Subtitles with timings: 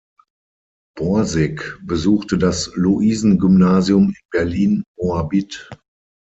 [0.97, 5.69] Borsig besuchte das Luisengymnasium in Berlin-Moabit.